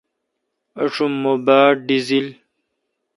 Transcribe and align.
آشم 0.81 1.11
مہ 1.21 1.33
باڑ 1.45 1.71
ڈزیل۔ 1.87 2.27